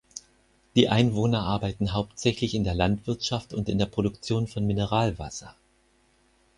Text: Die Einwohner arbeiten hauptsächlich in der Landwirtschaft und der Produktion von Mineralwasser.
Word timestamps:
Die 0.73 0.89
Einwohner 0.89 1.41
arbeiten 1.43 1.93
hauptsächlich 1.93 2.55
in 2.55 2.63
der 2.63 2.73
Landwirtschaft 2.73 3.53
und 3.53 3.67
der 3.67 3.85
Produktion 3.85 4.47
von 4.47 4.65
Mineralwasser. 4.65 5.55